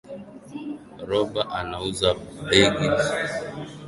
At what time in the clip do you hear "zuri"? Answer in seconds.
3.03-3.35